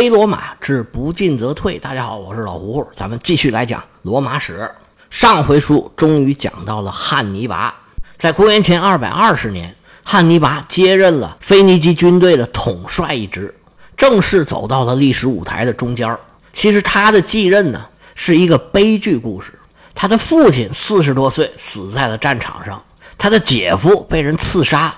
[0.00, 1.76] 黑罗马之不进则退。
[1.76, 4.70] 大家好，我是老胡胡，咱们继续来讲罗马史。
[5.10, 7.74] 上回书终于讲到了汉尼拔，
[8.16, 9.74] 在公元前二百二十年，
[10.04, 13.52] 汉尼拔接任了腓尼基军队的统帅一职，
[13.96, 16.16] 正式走到了历史舞台的中间
[16.52, 17.84] 其实他的继任呢，
[18.14, 19.52] 是一个悲剧故事。
[19.96, 22.80] 他的父亲四十多岁死在了战场上，
[23.18, 24.94] 他的姐夫被人刺杀，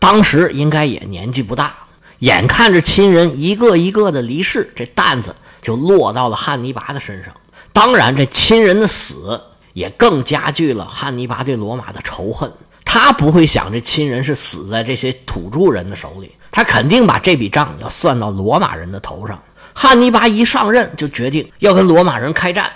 [0.00, 1.72] 当时应该也年纪不大。
[2.20, 7.34] 眼看着亲人一个一个的离世，这担子就落到了汉尼拔的身上。
[7.72, 9.40] 当然，这亲人的死
[9.72, 12.50] 也更加剧了汉尼拔对罗马的仇恨。
[12.84, 19.40] 他不会想这亲人是死在这些土著人的手里，他肯定把这笔账要算到罗马人的头上。
[19.72, 22.70] 汉尼拔一上任就决定要跟罗马人开战，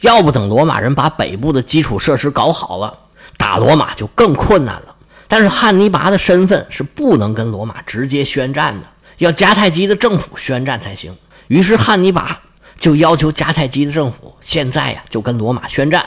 [0.00, 2.98] 要不等罗马人把北部的基础设施搞好了，
[3.36, 4.94] 打罗马就更困难了。
[5.28, 8.86] 但是汉尼拔的身份是不能跟罗马直接宣战的，
[9.18, 11.14] 要迦太基的政府宣战才行。
[11.48, 12.40] 于是汉尼拔
[12.80, 16.04] 就要求迦太基的政府现在呀就跟罗马宣战。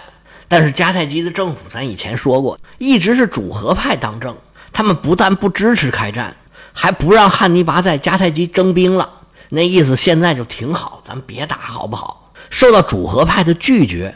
[0.48, 4.36] 但是迦太基的政府，咱以前说过，一直是主和派当政，
[4.74, 6.36] 他们不但不支持开战，
[6.74, 9.10] 还不让汉尼拔在迦太基征兵了。
[9.50, 12.34] 那意思现在就挺好，咱别打好不好？
[12.50, 14.14] 受到主和派的拒绝，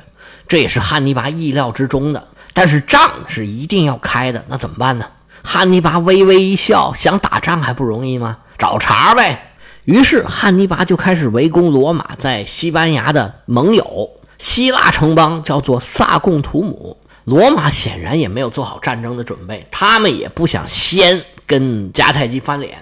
[0.48, 2.28] 这也是汉尼拔意料之中的。
[2.56, 5.06] 但是仗是一定要开的，那怎么办呢？
[5.44, 8.38] 汉尼拔微微一笑，想打仗还不容易吗？
[8.58, 9.52] 找茬呗。
[9.84, 16.98] 于是汉尼拔就开始围攻罗马在西班牙的盟友希腊城邦，叫做萨贡图姆。
[17.26, 22.78] 罗马显然也没有做好战争的准备，他们也不想先跟迦太基翻脸。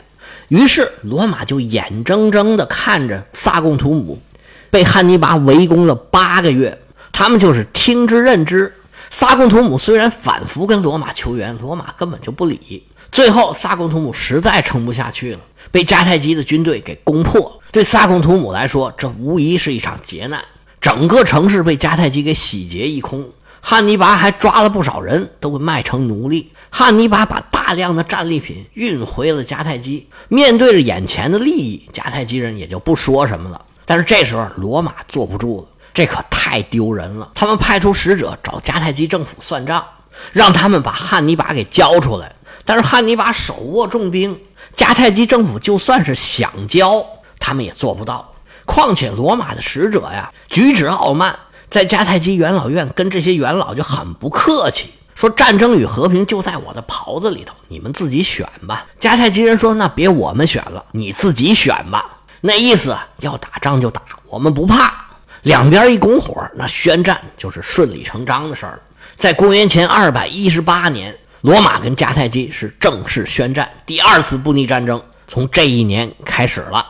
[0.49, 4.21] 于是罗马就眼睁睁地看着萨贡图姆
[4.69, 6.79] 被汉尼拔围攻了八个月，
[7.11, 8.71] 他们就是听之任之。
[9.13, 12.83] 萨贡图姆虽然反复跟罗马求援，罗马根本就不理。
[13.11, 15.39] 最后，萨贡图姆实在撑不下去了，
[15.71, 17.61] 被迦太基的军队给攻破。
[17.71, 20.43] 对萨贡图姆来说，这无疑是一场劫难。
[20.81, 23.29] 整个城市被迦太基给洗劫一空，
[23.61, 26.51] 汉尼拔还抓了不少人，都被卖成奴隶。
[26.71, 30.07] 汉尼拔把大量的战利品运回了迦太基。
[30.27, 33.63] 面对着眼前的利益，迦太基人也就不说什么了。
[33.85, 35.67] 但是这时候，罗马坐不住了。
[35.93, 37.31] 这可太丢人了！
[37.35, 39.85] 他们派出使者找迦太基政府算账，
[40.31, 42.35] 让他们把汉尼拔给交出来。
[42.65, 44.39] 但是汉尼拔手握重兵，
[44.75, 47.05] 迦太基政府就算是想交，
[47.39, 48.33] 他们也做不到。
[48.65, 51.37] 况且罗马的使者呀，举止傲慢，
[51.69, 58.87] 在迦太基元老院跟这些元老就很不客气，说战争与和平就在我的袍子里头，你们自己选吧。
[58.99, 65.02] 迦太基人说：“那别我们选了，你自己选吧。”那意思要打仗就打，我们不怕。
[65.43, 68.79] 两边一拱火，那宣战就是顺理成章的事儿。
[69.17, 76.85] 在公元前二百一十八年，罗马跟迦太基是正式宣战，第二次布匿战争从这一年开始了。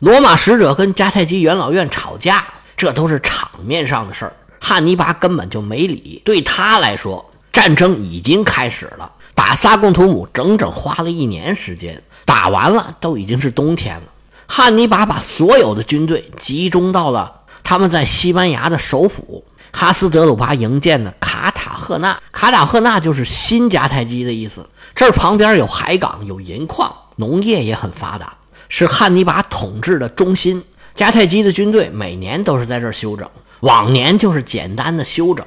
[0.00, 2.44] 罗马使者跟迦太基元老院吵架，
[2.76, 6.20] 这都是场面上的事儿，汉尼拔根本就没理。
[6.24, 14.02] 对他来说，战争已经开始了，打萨贡图姆整整花了一年时间，打完了都已经是冬天了。
[14.46, 17.42] 汉尼拔把所有的军队集中到了。
[17.64, 19.42] 他们在西班牙的首府
[19.72, 24.64] 哈斯德鲁巴营建的卡塔赫纳，卡塔赫纳就是新迦太基的意思。
[24.94, 28.34] 这儿旁边有海港，有银矿，农业也很发达，
[28.68, 30.62] 是汉尼拔统治的中心。
[30.94, 33.28] 迦太基的军队每年都是在这儿休整，
[33.60, 35.44] 往年就是简单的休整，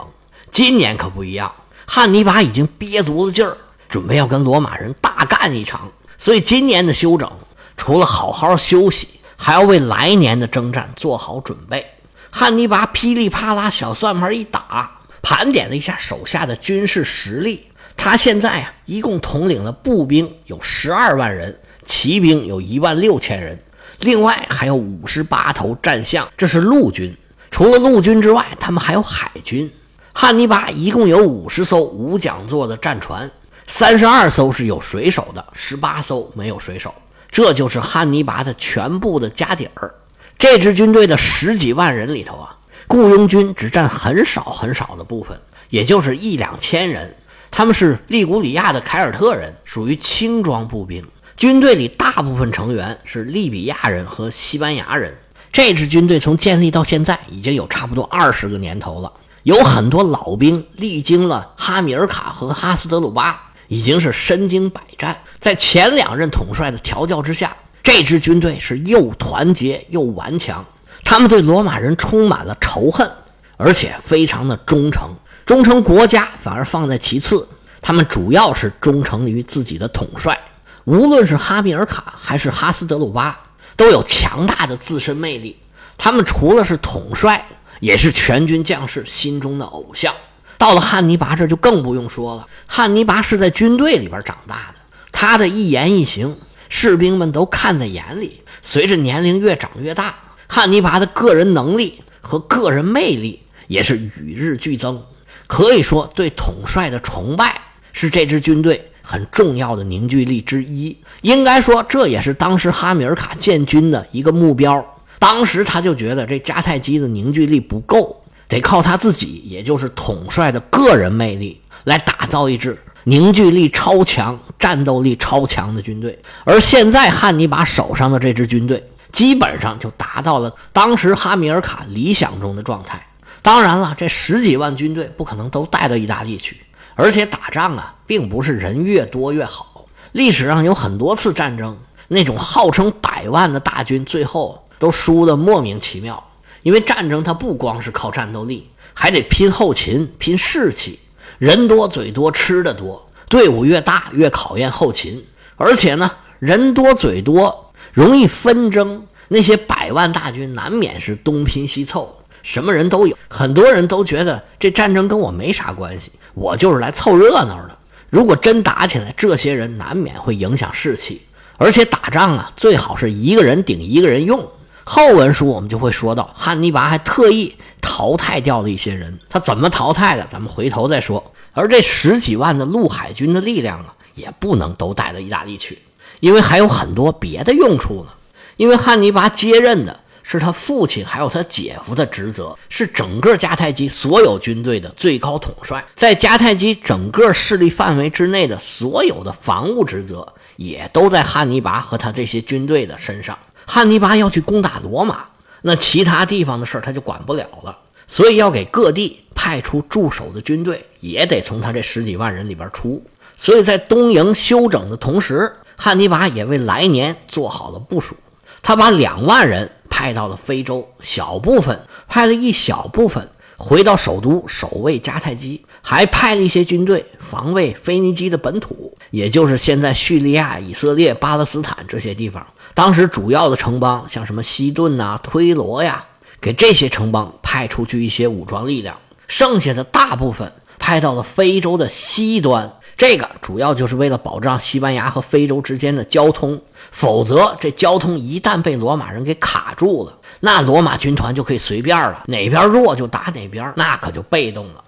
[0.51, 1.49] 今年可不一样。
[1.85, 3.55] 汉尼拔已经憋足了劲儿，
[3.87, 7.31] 准备要跟罗马人大干一场，所以今年的休整
[7.77, 9.07] 除了好好休息，
[9.37, 11.85] 还要为来年的征战做好准备。
[12.29, 17.65] 汉尼拔噼里啪啦小算盘一打，盘点了一下手下的军事实力。
[17.95, 23.57] 他现在啊，一共统领了步兵有十二万人，骑兵有一万六千人，
[24.01, 27.15] 另外还有五十八头战象，这是陆军。
[27.49, 29.71] 除了陆军之外，他们还有海军。
[30.13, 33.29] 汉尼拔一共有五十艘无桨座的战船，
[33.65, 36.93] 三十二艘是有水手的，十八艘没有水手。
[37.31, 39.93] 这就是汉尼拔的全部的家底儿。
[40.39, 42.55] 这支军队的十几万人里头啊，
[42.87, 45.39] 雇佣军只占很少很少的部分，
[45.71, 47.15] 也就是一两千人。
[47.49, 51.03] 他们是利古里亚的凯尔特人，属于轻装步兵。
[51.35, 55.15] 军队里大部分成员是利比亚人和西班牙人。
[55.51, 65.17] 这支军队从建立到现在已经有差不多二十个年头了，有很多老兵历经了哈米尔卡和哈斯德鲁巴，已经是身经百战。
[65.39, 67.55] 在前两任统帅的调教之下。
[67.87, 70.65] 这支军队是又团结又顽强，
[71.05, 73.09] 他们对罗马人充满了仇恨，
[73.55, 75.09] 而且非常的忠诚。
[75.45, 77.47] 忠诚国家反而放在其次，
[77.81, 80.37] 他们主要是忠诚于自己的统帅。
[80.83, 83.39] 无论是哈米尔卡还是哈斯德鲁巴，
[83.77, 85.55] 都有强大的自身魅力。
[85.97, 87.47] 他们除了是统帅，
[87.79, 90.13] 也是全军将士心中的偶像。
[90.57, 92.45] 到了汉尼拔这就更不用说了。
[92.67, 94.79] 汉尼拔是在军队里边长大的，
[95.13, 96.35] 他的一言一行，
[96.69, 98.41] 士兵们都看在眼里。
[98.61, 100.15] 随着年龄越长越大，
[100.47, 105.01] 汉尼拔的个人能力和个人魅力也是与日俱增。
[105.47, 107.61] 可以说，对统帅的崇拜
[107.93, 108.91] 是这支军队。
[109.09, 114.85] 很重要的凝聚力之一，应该说这也是当时哈米尔卡建军的一个目标。
[115.17, 126.17] 当时他就觉得这迦太基的凝聚力不够，得靠他自己，也就是统帅的个人魅力来打造一支凝聚力超强、战斗力超强的军队。
[126.43, 133.07] 而现在汉尼拔手上的这支军队，基本上就达到了当时哈米尔卡理想中的状态。
[133.41, 136.57] 当然了，这十几万军队不可能都带到意大利去。
[136.95, 139.85] 而且打仗啊，并不是人越多越好。
[140.13, 141.77] 历史上有很多次战争，
[142.07, 146.23] 那种号称百万的大军，最后都输得莫名其妙。
[146.63, 150.99] 因为战争它不光是靠战斗力，还得拼后勤、拼士气。
[151.37, 155.25] 人多嘴多，吃的多，队伍越大越考验后勤。
[155.55, 163.17] 而且呢，人多嘴多容易纷争，那些百万大军难免是东拼西凑，什么人都有。
[163.27, 166.11] 很多人都觉得这战争跟我没啥关系。
[166.33, 167.77] 我就是来凑热闹的。
[168.09, 171.23] 如果真打起来，这些人难免会影响士气。
[171.57, 174.47] 而且打仗啊，最好是一个人顶一个人用。
[174.89, 179.19] 后文书我们就会说到，汉尼拔还特意淘汰掉了一些人。
[179.29, 180.25] 他怎么淘汰的？
[180.27, 181.33] 咱们回头再说。
[181.51, 185.77] 而这十几万的陆海军的力量啊，也不能都带到意大利去，
[186.21, 188.11] 因为还有很多别的用处呢。
[188.55, 189.99] 因为汉尼拔接任的。
[190.29, 203.39] 是他父亲还有他姐夫的职责，是整个迦太基所有军队的最高统帅，在迦太基整个势力范围之内的所有的防务职责，也都在汉尼拔和他这些军队的身上。
[203.67, 205.25] 汉尼拔要去攻打罗马，
[205.61, 207.77] 那其他地方的事他就管不了了，
[208.07, 213.05] 所以要给各地派出驻守的军队，也得从他这十几万人里边出。
[213.37, 218.15] 所以在东营休整的同时，汉尼拔也为来年做好了部署，
[218.63, 219.69] 他把两万人。
[219.89, 223.27] 派到了非洲，小部分派了一小部分
[223.57, 232.45] 回到首都守卫迦太基，还派了一些军队防卫腓尼基的本土，也就是现在叙利亚、以色列、巴勒斯坦这些地方。
[232.73, 236.03] 当时主要的城邦，像什么西顿呐、推罗呀，
[236.41, 238.97] 给这些城邦派出去一些武装力量，
[239.29, 242.69] 剩下的大部分派到了非洲的西端。
[242.97, 246.61] 这个主要就是为了保障西班牙和非洲之间的交通，
[246.91, 254.83] 否则这交通一旦被罗马人给卡住了，那罗马军团就可以随便了，哪边弱就打哪边，那可就被动了。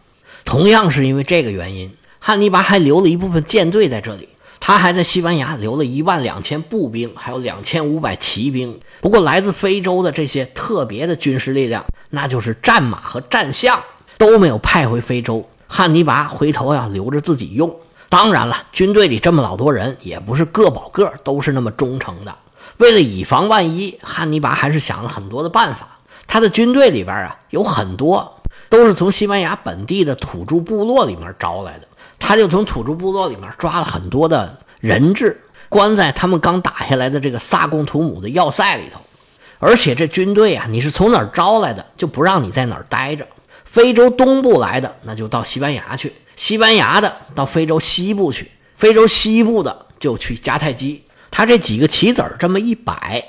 [0.50, 4.30] 同样是因为这个原因，汉尼拔还留了一部分舰队在这里，
[4.60, 8.80] 他还在西班牙留了一万两千步兵，还有两千五百骑兵。
[9.00, 13.80] 不过来自非洲的这些特别的军事力量，那就是战马和战象，
[14.18, 15.48] 都没有派回非洲。
[15.68, 17.72] 汉尼拔回头要留着自己用。
[18.10, 22.36] 当然了，军队里这么老多人，也不是个保个都是那么忠诚的。
[22.78, 26.00] 为了以防万一，汉尼拔还是想了很多的办法。
[26.26, 28.39] 他的军队里边啊，有很多
[28.70, 31.88] 都是从西班牙本地的土著部落里面招来的。
[32.20, 39.00] 他就从土著部落里面抓了很多的人质，关在他们刚打下来的这个萨贡图姆的要塞里头。
[39.58, 43.28] 而且这军队啊，你是从哪儿招来的，就不让你在哪儿待着。
[43.66, 46.14] 非洲东部来的，那就到西班牙去。
[46.36, 51.04] 西班牙的到非洲西部去，非洲西部的就去迦太基。
[51.30, 53.24] 他这几个棋子儿这么一摆，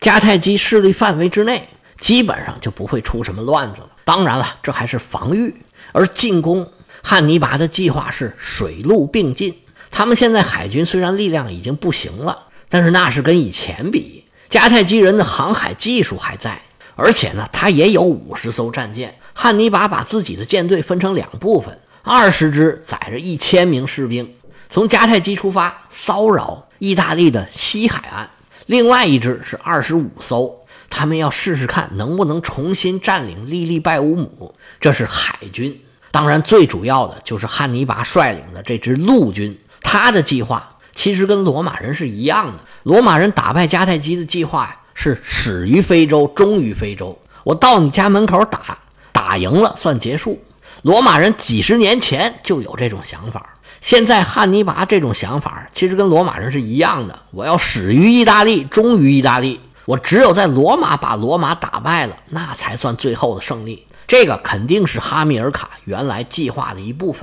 [0.00, 1.68] 迦太基势力范围之内
[1.98, 3.88] 基本上就不会出什么乱子了。
[4.06, 5.52] 当然了，这还是防御，
[5.90, 6.70] 而进攻
[7.02, 9.52] 汉尼拔的计划是水陆并进。
[9.90, 16.62] 他们现在海军虽然力量已经不行了，但是那是跟以前比，迦太基人的航海技术还在，
[16.94, 19.12] 而且呢，他也有五十艘战舰。
[19.34, 21.76] 汉尼拔把自己的舰队分成两部分。
[22.02, 24.32] 二十支载着一千名士兵
[24.70, 28.28] 从迦太基出发，骚扰意大利的西海岸；
[28.66, 34.54] 另外一支是二十五艘，他们要试试看能不能重新占领利利拜乌姆。
[34.80, 35.80] 这是海军。
[36.10, 39.58] 当然，最主要的就是汉尼拔率领的这支陆军。
[39.82, 42.58] 他的计划其实跟罗马人是一样的。
[42.84, 47.18] 罗马人打败迦太基的计划呀，是始于非洲，终于非洲。
[47.44, 48.78] 我到你家门口打，
[49.12, 50.42] 打赢了算结束。
[50.82, 57.18] 罗马人几十年前就有这种想法，现在汉尼拔这种想法其实跟罗马人是一样的。
[57.30, 59.60] 我要始于意大利，终于意大利。
[59.86, 63.86] 我只有在罗马把罗马打败了，那才算最后的胜利。
[64.06, 67.22] 这个肯定是哈米尔卡原来计划的一部分，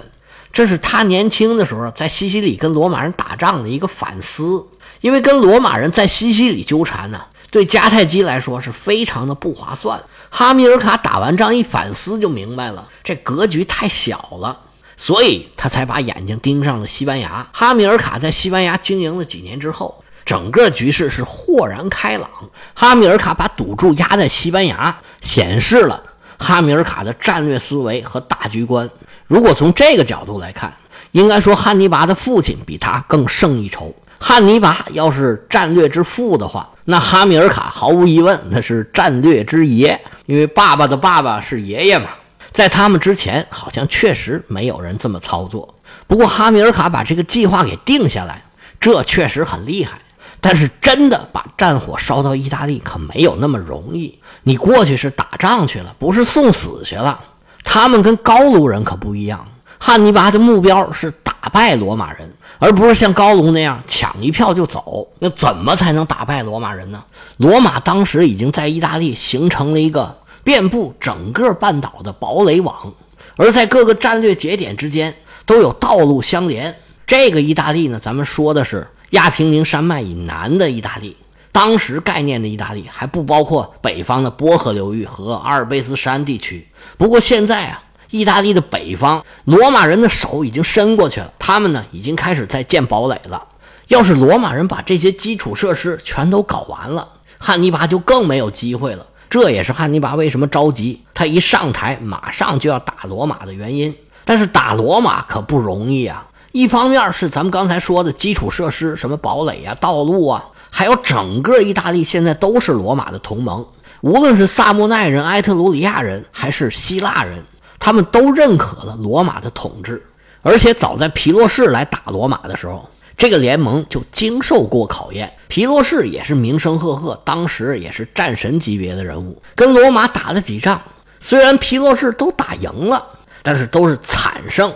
[0.51, 4.65] 这是他年轻的时候在西西里跟罗马人打仗的一个反思。
[5.01, 10.01] 因为跟罗马人在西西里纠缠呢，对迦太基来说是非常的不划算。
[10.29, 14.57] 哈米尔卡打完仗一反思就明白了，这格局太小了，
[14.95, 17.45] 所以他才把眼睛盯上了西班牙。
[17.51, 22.29] 哈米尔卡在西班牙经营了几年之后，整个局势是豁然开朗。
[22.73, 26.01] 哈米尔卡把赌注压在西班牙，显示了
[26.37, 28.89] 哈米尔卡的战略思维和大局观。
[29.27, 30.73] 如果从这个角度来看，
[31.11, 33.93] 应该说汉尼拔的父亲比他更胜一筹。
[34.19, 42.07] 汉尼拔要是战略之父的话，那哈米尔卡毫无疑问那是战略之爷，因为爸爸的爸爸是爷爷嘛。
[42.51, 45.75] 在他们之前，好像确实没有人这么操作。
[46.07, 48.43] 不过哈米尔卡把这个计划给定下来，
[48.79, 49.99] 这确实很厉害。
[50.43, 54.19] 但是真的把战火烧到意大利可没有那么容易。
[54.43, 57.17] 你过去是打仗去了，不是送死去了。
[57.63, 59.45] 他们跟高卢人可不一样，
[59.79, 62.29] 汉尼拔的目标是打败罗马人。
[62.59, 67.03] 而不是像高卢那样抢一票就走，那怎么才能打败罗马人呢？
[67.37, 72.93] 罗马当时已经在意大利形成了一个遍布整个半岛的堡垒网，
[73.35, 75.13] 而在各个战略节点之间
[75.45, 76.73] 都有道路相连。
[77.05, 81.17] 这个意大利呢，咱们说的是亚平宁山脉以南的意大利，
[81.51, 86.67] 当时概念的意大利还不包括北方的波河流域和阿尔卑斯山地区。
[86.97, 87.83] 不过现在啊。
[88.13, 93.43] 意大利的北方，罗马人的手已经伸过去了，他们呢已经开始在建堡垒了。
[93.87, 99.07] 要是罗马人把这些基础设施全都搞完了，汉尼拔就更没有机会了。
[99.31, 103.95] 这也是汉尼拔为什么着急，他一上台马上就要打罗马的原因。
[104.23, 106.27] 但是打罗马可不容易啊！
[106.53, 113.65] 一方面是咱们刚才说的基础设施，什么堡垒啊、道路啊，还有整个意大利现在都是罗马的同盟，
[114.01, 117.43] 无论是萨莫奈人、埃特鲁里亚人还是希腊人。
[117.79, 120.05] 他们都认可了罗马的统治，
[120.43, 125.33] 而且早在皮洛士来打罗马的时候，这个联盟就经受过考验。
[125.47, 130.79] 皮洛士也是名声赫赫，当时也是战神级别的人物，跟罗马打了几仗，
[131.19, 133.03] 虽然皮洛士都打赢了，
[133.41, 134.71] 但是都是惨胜，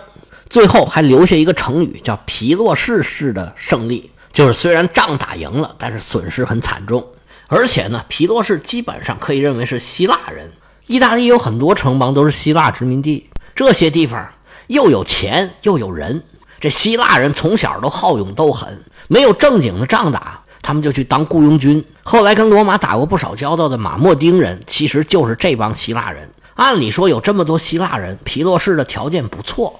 [0.48, 7.06] 最后还留下一个成语叫“皮洛士式的胜利”，就是虽然仗打赢了，但是损失很惨重。
[7.48, 10.50] 而且呢，皮洛士基本上可以认为是希腊人。
[10.86, 14.26] 意大利有很多城邦都是希腊殖民地，这些地方
[14.68, 16.22] 又有钱又有人。
[16.60, 21.84] 这希腊人从小都好勇斗狠，没有正经的仗打，他们就去当雇佣军。
[22.02, 26.28] 后来跟罗马打过不少交道的马莫丁人，其实就是这帮希腊人。
[26.54, 29.78] 按理说有这么多希腊人，皮洛士的条件不错，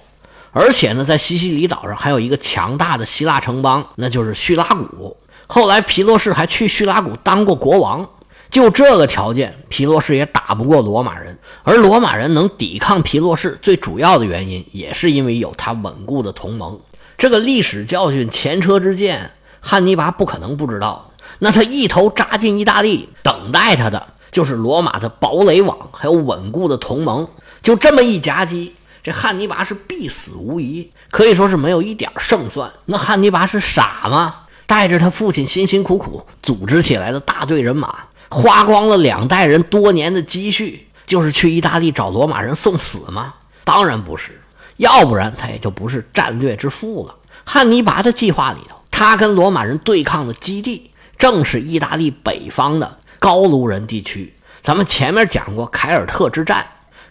[0.53, 5.17] 而且呢，在西西里岛上还有一个强大的希腊城邦，那就是叙拉古。
[5.47, 8.09] 后来皮洛士还去叙拉古当过国王。
[8.51, 11.39] 就这个条件，皮洛士也打不过罗马人。
[11.65, 16.81] 而罗马人能抵抗皮洛士，最主要的原因也是因为有他稳固的同盟。
[17.19, 21.11] 这个历史教训、前车之鉴，汉尼拔不可能不知道。
[21.41, 27.29] 那他一头扎进意大利，等待他的就是罗马的堡垒网，还有稳固的同盟。
[27.63, 28.75] 就这么一夹击，
[29.09, 32.71] 这汉尼拔是必死无疑，可以说是没有一点胜算。
[32.85, 34.41] 那汉尼拔是傻吗？
[34.67, 38.01] 带着他父亲辛辛苦苦组织起来的大队人马。
[38.29, 43.33] 花光了两代人多年的积蓄，就是去意大利找罗马人送死吗？
[43.65, 44.43] 当然不是，
[44.77, 47.15] 要不然他也就不是战略之父了。
[47.47, 54.35] 汉尼拔的计划里头，他跟罗马人对抗的基地正是意大利北方的高卢人地区。
[54.61, 56.67] 咱们前面讲过凯尔特之战，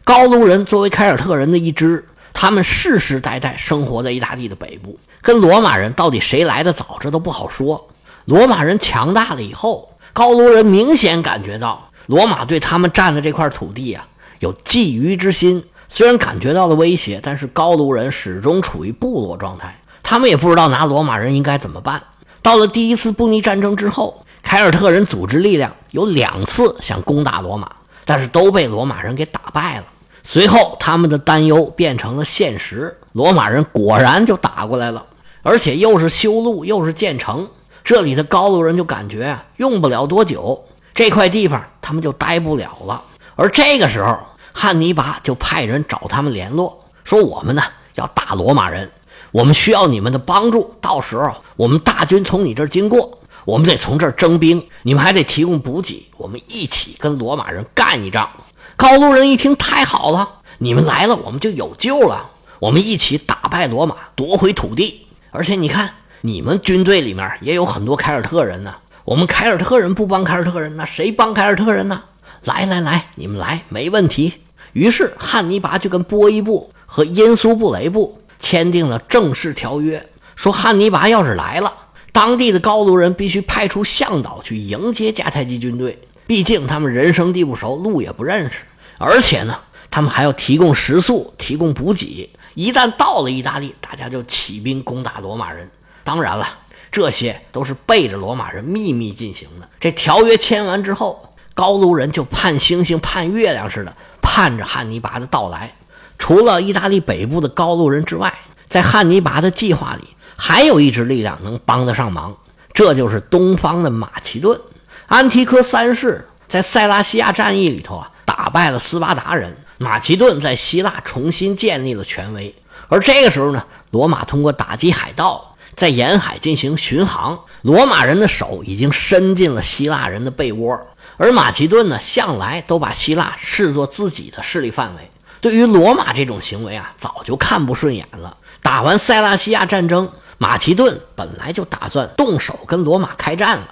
[0.07, 7.89] 高卢人作为凯尔特人的一支，他们世世代代生活在意大利的北部，跟罗马人到底谁来的早，这都不好说。
[8.23, 9.91] 罗马人强大了以后。
[10.13, 14.07] 高卢人明显感觉到罗马对他们占的这块土地啊
[14.39, 22.01] 有觊觎之心，虽然感觉到了威胁，但是高卢人始终处于部落状态，他们也不知道拿罗马人应该怎么办。
[22.41, 27.69] 到了第一次布匿战争之后，凯尔特人组织力量有两次想攻打罗马，
[28.05, 29.83] 但是都被罗马人给打败了。
[30.29, 35.05] 随后，他们的担忧变成了现实，罗马人果然就打过来了，
[35.41, 37.47] 而且又是修路又是建城。
[37.81, 43.01] 这里的高卢人就感觉啊，用不了多久，这块地方他们就待不了了。
[43.37, 44.19] 而这个时候，
[44.51, 47.63] 汉尼拔就派人找他们联络，说：“我们呢
[47.95, 48.91] 要打罗马人，
[49.31, 50.75] 我们需要你们的帮助。
[50.81, 58.29] 到时候我们大军从你这儿经过，我们得从这儿征兵，你们还得提供补给，我们一起跟罗马人干一仗。”
[58.77, 60.29] 高卢人一听，太好了，
[60.59, 62.29] 你们来了，我们就有救了，
[62.59, 65.07] 我们一起打败罗马，夺回土地。
[65.31, 65.91] 而且你看。
[66.21, 68.73] 你们军队里面也有很多凯尔特人呢。
[69.05, 72.01] 我们凯尔特人不帮凯尔特人，那谁帮凯尔特人呢？
[72.43, 74.33] 来来来，你们来，没问题。
[74.73, 81.71] 于是汉尼拔就跟波伊布和因苏布雷布签订了正式条约，说汉尼拔要是来了，
[82.11, 88.59] 当地的高卢人必须派出向导去迎接迦太基军队，毕竟他们人生地不熟，路也不认识，
[88.99, 89.57] 而且呢，
[89.89, 92.29] 他们还要提供食宿、提供补给。
[92.53, 95.69] 一旦到了意大利，大家就起兵攻打罗马人。
[96.03, 96.47] 当然了，
[96.91, 99.69] 这些都是背着罗马人秘密进行的。
[99.79, 105.73] 这条约签完之后，高卢人就盼星星盼月亮似的盼着汉尼拔的到来。
[106.17, 108.33] 除了意大利北部的高卢人之外，
[108.67, 110.03] 在汉尼拔的计划里，
[110.35, 112.35] 还有一支力量能帮得上忙，
[112.73, 114.59] 这就是东方的马其顿。
[115.07, 119.55] 安提柯三世在塞拉西亚战役里头啊，打败了斯巴达人。
[119.77, 122.53] 马其顿在希腊重新建立了权威，
[122.89, 130.77] 而这个时候呢，罗马通过打击海盗，在沿海进行巡航，罗马人的手已经伸进了希腊人的被窝，
[131.17, 135.09] 而马其顿呢，向来都把希腊视作自己的势力范围，
[135.39, 138.35] 对于罗马这种行为啊，早就看不顺眼了。
[138.63, 143.67] 打完塞拉西亚战争，马其顿本来就打算动手跟罗马开战了，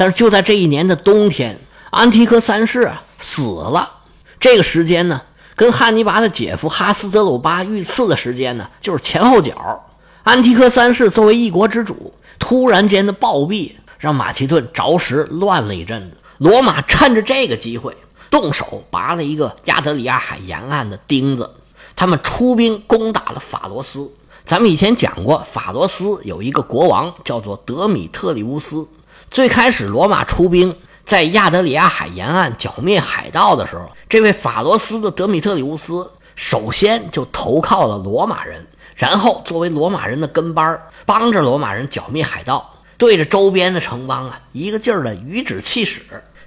[0.00, 3.96] 但是就在这一年的冬天，安提柯三世啊死了，
[4.38, 5.20] 这个时间呢。
[5.54, 9.84] 跟汉尼拔的姐夫哈斯德鲁巴遇刺的时间呢，就是前后脚。
[10.22, 16.16] 安提柯三世作为一国之主，突然间的暴毙，让马其顿着实乱了一阵子。
[16.38, 17.94] 罗马趁着这个机会，
[18.30, 21.50] 动手拔了一个亚得里亚海沿岸的钉子，
[21.94, 24.10] 他们出兵攻打了法罗斯。
[24.46, 28.88] 咱们以前讲过，法罗斯有一个国王叫做德米特里乌斯。
[29.30, 30.74] 最开始，罗马出兵。
[31.04, 46.00] 在亚得里亚海沿岸剿灭海盗的时候，这位法罗斯的德米特里乌斯首先就投靠了罗马人，然后作为罗马人的跟班，帮着罗马人剿灭海盗，对着周边的城邦啊一个劲儿的颐指气使，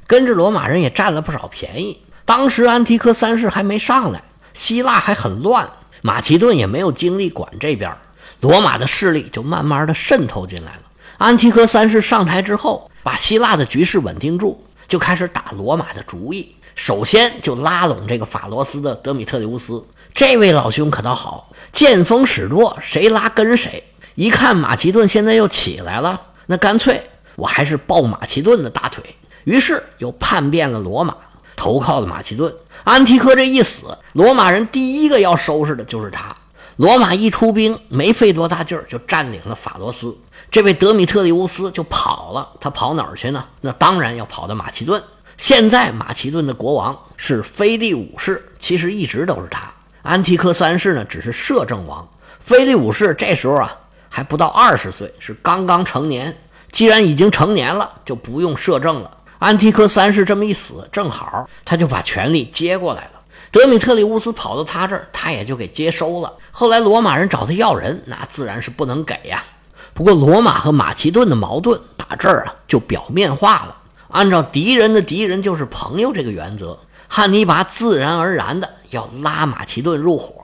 [0.06, 1.98] 跟着罗马人也占了不少便宜。
[2.26, 4.22] 当时安提柯三世还没上来，
[4.54, 5.70] 希腊还很乱，
[6.02, 7.94] 马其顿也没有精力管这边，
[8.42, 10.82] 罗马的势力就慢慢的渗透进来了。
[11.18, 12.90] 安提柯三世上台之后。
[13.04, 16.56] 把希腊的局势稳定住，就开始打罗马的主意。
[16.74, 23.84] 首先就拉拢这个法罗斯的德米特里乌斯，这位老兄可倒好，见风使舵，谁拉跟谁。
[24.16, 27.04] 一看马其顿现在又起来了，那干脆
[27.36, 29.04] 我还是抱马其顿的大腿。
[29.44, 31.14] 于是又叛变了罗马，
[31.58, 32.56] 投靠了马其顿。
[32.86, 36.34] 安提柯这一死，罗马人第一个要收拾的就是他。
[36.78, 40.18] 罗马一出兵，没费多大劲儿就占领了法罗斯。
[40.54, 43.44] 这位德米特里乌斯就跑了，他跑哪儿去呢？
[43.60, 45.02] 那当然要跑到马其顿。
[45.36, 49.64] 现在马其顿的国王是腓力五世，其实一直都是他。
[50.04, 52.08] 安提柯三世呢，只是摄政王。
[52.40, 53.76] 腓力五世这时候啊，
[54.08, 56.38] 还不到二十岁，是刚刚成年。
[56.72, 59.10] 既然已经成年了，就不用摄政了。
[59.40, 63.22] 安提柯三世这么一死，正好他就把权力接过来了。
[63.50, 66.32] 德米特里乌斯跑到他这儿，他也就给接收了。
[66.52, 69.44] 后来罗马人找他要人，那自然是不能给呀。
[69.94, 73.78] 不过，罗马和马其顿的矛盾打这儿啊就表面化了。
[74.10, 80.36] 按照敌人的敌人就是朋友这个原则，汉尼拔自然而然的要拉马其顿入伙。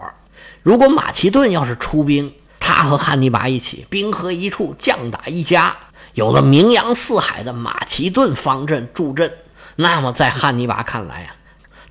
[0.61, 5.75] 如果马其顿要是出兵，他和汉尼拔一起兵合一处，将打一家，
[6.13, 9.31] 有了名扬四海的马其顿方阵助阵，
[9.75, 11.35] 那么在汉尼拔看来啊，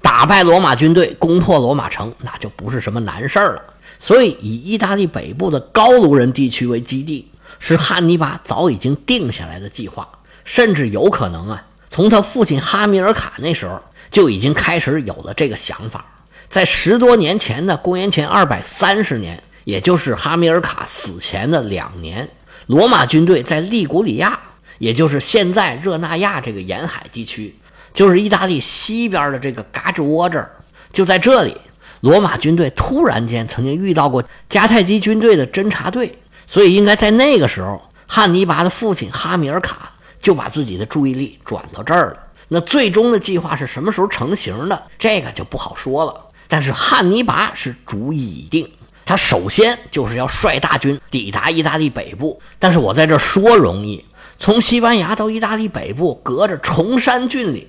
[0.00, 3.62] 打败罗马军队，攻破罗马城，那就不是什么难事儿了。
[3.98, 7.28] 所以，以意大利北部的高卢人地区为基地。
[7.58, 10.08] 是汉尼拔早已经定下来的计划，
[10.44, 16.04] 甚至有可能啊，从他父亲哈米尔卡那时候就已经开始有了这个想法。
[16.48, 22.28] 在十多年前的公元前二百三十年，也就是哈米尔卡死前的两年，
[22.66, 24.38] 罗马军队在利古里亚，
[24.78, 27.54] 也就是现在热那亚这个沿海地区，
[27.92, 30.50] 就是意大利西边的这个嘎吱窝这儿，
[30.92, 31.54] 就在这里，
[32.00, 36.18] 罗马军队突然间曾经遇到过迦太基军队的侦察队。
[36.48, 42.18] 所以，应该在那个时候，汉尼拔的父亲哈米尔卡就把自己的注意力转到这儿了。
[42.48, 44.82] 那最终的计划是什么时候成型的？
[44.98, 46.18] 这个就不好说了。
[46.48, 48.66] 但是汉尼拔是主意已定，
[49.04, 52.40] 他首先就是要率大军抵达意大利北部。
[52.58, 54.02] 但是我在这说容易，
[54.38, 57.66] 从西班牙到意大利北部，隔着崇山峻岭，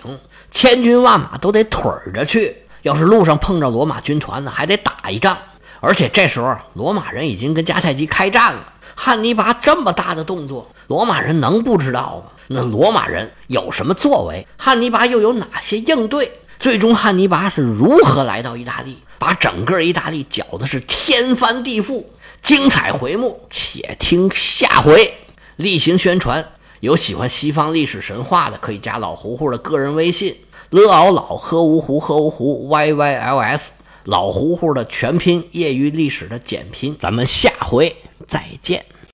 [0.50, 2.56] 千军万马都得腿着去。
[2.84, 5.38] 要是路上碰着罗马军团呢，还得打一仗。
[5.82, 8.74] 而且这时候，罗马人已经跟迦太基开战了。
[8.96, 12.32] 汉尼拔这么大的动作，罗马人能不知道吗？
[12.48, 14.46] 那罗马人有什么作为？
[14.58, 16.32] 汉尼拔又有哪些应对？
[16.60, 22.04] 最终，汉尼拔是如何来到意大利，把整个意大利搅的是天翻地覆？
[22.42, 25.14] 精彩回目，且听下回。
[25.56, 26.46] 例行宣传：
[26.82, 30.36] 有喜欢西方历史神话的，可以加老胡胡的个人微信
[30.72, 33.72] ：l 敖老喝芜湖喝芜湖 y y l s。
[34.06, 37.96] 老糊糊的全拼，业余历史的简拼，咱们下回
[38.28, 38.84] 再见。